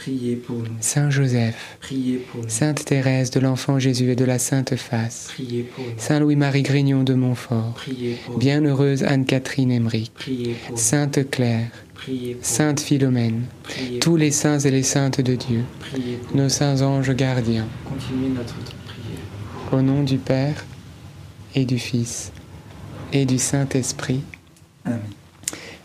Priez 0.00 0.36
pour 0.36 0.56
nous, 0.56 0.64
Saint 0.80 1.10
Joseph, 1.10 1.76
priez 1.82 2.16
pour 2.16 2.40
nous, 2.42 2.48
Sainte 2.48 2.86
Thérèse 2.86 3.30
de 3.30 3.38
l'Enfant 3.38 3.78
Jésus 3.78 4.10
et 4.10 4.16
de 4.16 4.24
la 4.24 4.38
Sainte 4.38 4.74
Face, 4.76 5.28
priez 5.34 5.62
pour 5.62 5.84
nous, 5.84 5.90
Saint 5.98 6.20
Louis-Marie 6.20 6.62
Grignon 6.62 7.02
de 7.02 7.12
Montfort, 7.12 7.74
priez 7.74 8.14
pour 8.24 8.32
nous, 8.34 8.40
Bienheureuse 8.40 9.02
Anne-Catherine 9.04 9.70
Emmerich, 9.70 10.10
priez 10.14 10.54
pour 10.54 10.70
nous, 10.72 10.76
Sainte 10.78 11.30
Claire, 11.30 11.68
priez 11.94 12.34
pour 12.36 12.46
Sainte 12.46 12.80
Philomène, 12.80 13.42
priez 13.62 13.98
tous 13.98 14.16
les 14.16 14.30
saints 14.30 14.58
et 14.60 14.70
les 14.70 14.82
saintes 14.84 15.20
de 15.20 15.34
Dieu, 15.34 15.64
priez 15.80 16.16
pour 16.16 16.34
nous. 16.34 16.44
nos 16.44 16.48
saints 16.48 16.80
anges 16.80 17.14
gardiens, 17.14 17.68
Continuez 17.86 18.30
notre 18.30 18.54
prière. 18.86 19.72
au 19.72 19.82
nom 19.82 20.02
du 20.02 20.16
Père 20.16 20.64
et 21.54 21.66
du 21.66 21.78
Fils 21.78 22.32
et 23.12 23.26
du 23.26 23.36
Saint-Esprit. 23.36 24.22
Amen. 24.86 24.98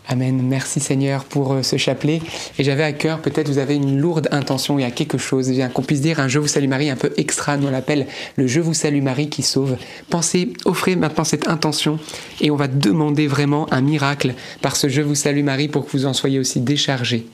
Amen. 0.08 0.40
Merci 0.40 0.78
Seigneur 0.78 1.24
pour 1.24 1.52
euh, 1.52 1.62
ce 1.62 1.76
chapelet. 1.76 2.20
Et 2.58 2.64
j'avais 2.64 2.84
à 2.84 2.92
cœur, 2.92 3.20
peut-être 3.20 3.48
vous 3.48 3.58
avez 3.58 3.74
une 3.74 3.98
lourde 3.98 4.28
intention, 4.30 4.78
il 4.78 4.82
y 4.82 4.84
a 4.84 4.90
quelque 4.92 5.18
chose, 5.18 5.52
qu'on 5.74 5.82
puisse 5.82 6.00
dire 6.00 6.20
un 6.20 6.28
Je 6.28 6.38
vous 6.38 6.46
salue 6.46 6.68
Marie 6.68 6.90
un 6.90 6.96
peu 6.96 7.12
extra, 7.16 7.56
nous 7.56 7.66
on 7.66 7.70
l'appelle 7.70 8.06
le 8.36 8.46
Je 8.46 8.60
vous 8.60 8.74
salue 8.74 9.02
Marie 9.02 9.28
qui 9.28 9.42
sauve. 9.42 9.76
Pensez, 10.08 10.52
offrez 10.64 10.94
maintenant 10.94 11.24
cette 11.24 11.48
intention 11.48 11.98
et 12.40 12.52
on 12.52 12.56
va 12.56 12.68
demander 12.68 13.26
vraiment 13.26 13.66
un 13.72 13.80
miracle 13.80 14.34
par 14.62 14.76
ce 14.76 14.88
Je 14.88 15.02
vous 15.02 15.16
salue 15.16 15.42
Marie 15.42 15.68
pour 15.68 15.84
que 15.84 15.90
vous 15.90 16.06
en 16.06 16.12
soyez 16.12 16.38
aussi 16.38 16.60
déchargés. 16.60 17.26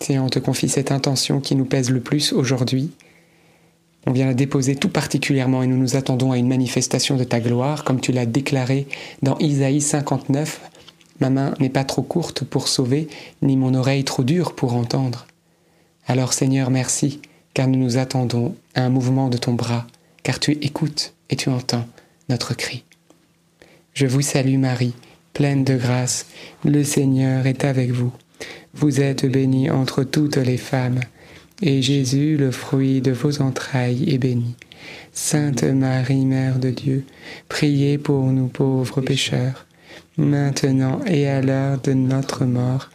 Seigneur, 0.00 0.24
on 0.24 0.28
te 0.28 0.40
confie 0.40 0.68
cette 0.68 0.90
intention 0.90 1.40
qui 1.40 1.54
nous 1.54 1.66
pèse 1.66 1.90
le 1.90 2.00
plus 2.00 2.32
aujourd'hui. 2.32 2.90
On 4.06 4.12
vient 4.12 4.26
la 4.26 4.34
déposer 4.34 4.76
tout 4.76 4.88
particulièrement 4.88 5.62
et 5.62 5.66
nous 5.66 5.76
nous 5.76 5.96
attendons 5.96 6.32
à 6.32 6.38
une 6.38 6.48
manifestation 6.48 7.16
de 7.16 7.24
ta 7.24 7.40
gloire, 7.40 7.84
comme 7.84 8.00
tu 8.00 8.12
l'as 8.12 8.26
déclaré 8.26 8.86
dans 9.22 9.36
Isaïe 9.38 9.80
59. 9.80 10.60
Ma 11.20 11.28
main 11.28 11.54
n'est 11.60 11.68
pas 11.68 11.84
trop 11.84 12.02
courte 12.02 12.44
pour 12.44 12.66
sauver, 12.66 13.08
ni 13.42 13.56
mon 13.56 13.74
oreille 13.74 14.04
trop 14.04 14.24
dure 14.24 14.54
pour 14.54 14.74
entendre. 14.74 15.26
Alors 16.06 16.32
Seigneur, 16.32 16.70
merci, 16.70 17.20
car 17.52 17.68
nous 17.68 17.78
nous 17.78 17.98
attendons 17.98 18.56
à 18.74 18.82
un 18.82 18.88
mouvement 18.88 19.28
de 19.28 19.36
ton 19.36 19.52
bras, 19.52 19.86
car 20.22 20.40
tu 20.40 20.52
écoutes 20.62 21.12
et 21.28 21.36
tu 21.36 21.50
entends 21.50 21.86
notre 22.30 22.54
cri. 22.54 22.84
Je 23.92 24.06
vous 24.06 24.22
salue 24.22 24.56
Marie, 24.56 24.94
pleine 25.34 25.62
de 25.62 25.76
grâce, 25.76 26.26
le 26.64 26.84
Seigneur 26.84 27.46
est 27.46 27.64
avec 27.64 27.90
vous. 27.90 28.12
Vous 28.72 29.00
êtes 29.00 29.26
bénie 29.26 29.68
entre 29.68 30.04
toutes 30.04 30.36
les 30.36 30.56
femmes, 30.56 31.00
et 31.62 31.82
Jésus, 31.82 32.36
le 32.36 32.50
fruit 32.50 33.00
de 33.00 33.12
vos 33.12 33.42
entrailles, 33.42 34.12
est 34.12 34.18
béni. 34.18 34.54
Sainte 35.12 35.64
Marie, 35.64 36.24
Mère 36.24 36.58
de 36.58 36.70
Dieu, 36.70 37.04
priez 37.48 37.98
pour 37.98 38.24
nous 38.26 38.48
pauvres 38.48 39.00
pécheurs, 39.00 39.66
maintenant 40.16 41.00
et 41.06 41.28
à 41.28 41.40
l'heure 41.40 41.80
de 41.80 41.92
notre 41.92 42.44
mort. 42.44 42.90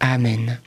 Amen. 0.00 0.38
Amen. 0.46 0.60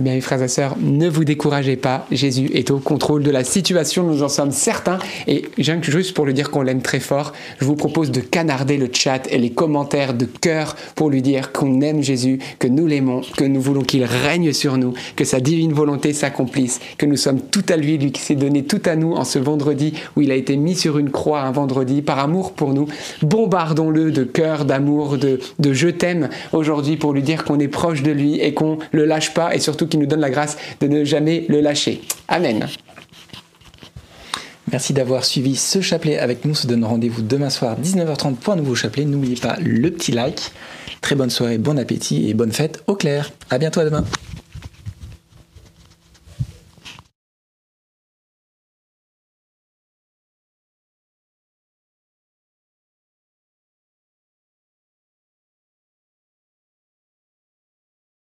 Eh 0.00 0.04
bien, 0.04 0.14
mes 0.14 0.20
frères 0.20 0.40
et 0.40 0.48
sœurs, 0.48 0.76
ne 0.80 1.08
vous 1.08 1.24
découragez 1.24 1.74
pas. 1.74 2.06
Jésus 2.12 2.52
est 2.54 2.70
au 2.70 2.78
contrôle 2.78 3.24
de 3.24 3.32
la 3.32 3.42
situation, 3.42 4.04
nous 4.04 4.22
en 4.22 4.28
sommes 4.28 4.52
certains. 4.52 5.00
Et 5.26 5.46
juste 5.58 6.14
pour 6.14 6.24
lui 6.24 6.34
dire 6.34 6.52
qu'on 6.52 6.62
l'aime 6.62 6.82
très 6.82 7.00
fort, 7.00 7.32
je 7.58 7.64
vous 7.64 7.74
propose 7.74 8.12
de 8.12 8.20
canarder 8.20 8.76
le 8.76 8.88
chat 8.92 9.26
et 9.28 9.38
les 9.38 9.50
commentaires 9.50 10.14
de 10.14 10.26
cœur 10.26 10.76
pour 10.94 11.10
lui 11.10 11.20
dire 11.20 11.50
qu'on 11.50 11.80
aime 11.80 12.00
Jésus, 12.00 12.38
que 12.60 12.68
nous 12.68 12.86
l'aimons, 12.86 13.22
que 13.36 13.42
nous 13.42 13.60
voulons 13.60 13.82
qu'il 13.82 14.04
règne 14.04 14.52
sur 14.52 14.78
nous, 14.78 14.94
que 15.16 15.24
sa 15.24 15.40
divine 15.40 15.72
volonté 15.72 16.12
s'accomplisse, 16.12 16.78
que 16.96 17.06
nous 17.06 17.16
sommes 17.16 17.40
tout 17.40 17.64
à 17.68 17.76
lui, 17.76 17.98
lui 17.98 18.12
qui 18.12 18.22
s'est 18.22 18.36
donné 18.36 18.62
tout 18.62 18.82
à 18.84 18.94
nous 18.94 19.14
en 19.14 19.24
ce 19.24 19.40
vendredi 19.40 19.94
où 20.14 20.20
il 20.20 20.30
a 20.30 20.36
été 20.36 20.56
mis 20.56 20.76
sur 20.76 20.98
une 20.98 21.10
croix 21.10 21.40
un 21.40 21.50
vendredi 21.50 22.02
par 22.02 22.20
amour 22.20 22.52
pour 22.52 22.72
nous. 22.72 22.86
Bombardons-le 23.22 24.12
de 24.12 24.22
cœur, 24.22 24.64
d'amour, 24.64 25.18
de, 25.18 25.40
de 25.58 25.72
je 25.72 25.88
t'aime 25.88 26.28
aujourd'hui 26.52 26.96
pour 26.96 27.12
lui 27.12 27.22
dire 27.22 27.42
qu'on 27.42 27.58
est 27.58 27.66
proche 27.66 28.04
de 28.04 28.12
lui 28.12 28.38
et 28.38 28.54
qu'on 28.54 28.78
le 28.92 29.04
lâche 29.04 29.34
pas 29.34 29.56
et 29.56 29.58
surtout 29.58 29.87
qu'il 29.88 30.00
nous 30.00 30.06
donne 30.06 30.20
la 30.20 30.30
grâce 30.30 30.56
de 30.80 30.86
ne 30.86 31.04
jamais 31.04 31.46
le 31.48 31.60
lâcher. 31.60 32.02
Amen. 32.28 32.66
Merci 34.70 34.92
d'avoir 34.92 35.24
suivi 35.24 35.56
ce 35.56 35.80
chapelet 35.80 36.18
avec 36.18 36.44
nous. 36.44 36.50
On 36.50 36.54
se 36.54 36.66
donne 36.66 36.84
rendez-vous 36.84 37.22
demain 37.22 37.50
soir 37.50 37.76
19h30 37.80 38.34
pour 38.34 38.52
un 38.52 38.56
nouveau 38.56 38.74
chapelet. 38.74 39.04
N'oubliez 39.04 39.36
pas 39.36 39.56
le 39.60 39.90
petit 39.90 40.12
like. 40.12 40.52
Très 41.00 41.14
bonne 41.14 41.30
soirée, 41.30 41.58
bon 41.58 41.78
appétit 41.78 42.28
et 42.28 42.34
bonne 42.34 42.52
fête 42.52 42.82
au 42.86 42.94
clair. 42.94 43.30
À 43.50 43.58
bientôt 43.58 43.82
demain. 43.82 44.04